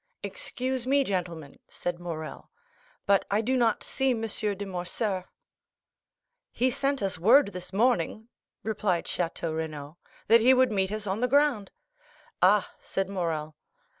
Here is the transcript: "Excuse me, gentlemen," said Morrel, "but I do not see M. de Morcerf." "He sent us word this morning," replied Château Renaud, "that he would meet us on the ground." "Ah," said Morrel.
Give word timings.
"Excuse 0.23 0.87
me, 0.87 1.03
gentlemen," 1.03 1.59
said 1.67 1.99
Morrel, 1.99 2.49
"but 3.05 3.23
I 3.29 3.41
do 3.41 3.55
not 3.55 3.83
see 3.83 4.09
M. 4.13 4.21
de 4.23 4.65
Morcerf." 4.65 5.25
"He 6.51 6.71
sent 6.71 7.03
us 7.03 7.19
word 7.19 7.49
this 7.49 7.71
morning," 7.71 8.27
replied 8.63 9.05
Château 9.05 9.55
Renaud, 9.55 9.97
"that 10.27 10.41
he 10.41 10.55
would 10.55 10.71
meet 10.71 10.91
us 10.91 11.05
on 11.05 11.19
the 11.19 11.27
ground." 11.27 11.69
"Ah," 12.41 12.73
said 12.79 13.09
Morrel. 13.09 13.55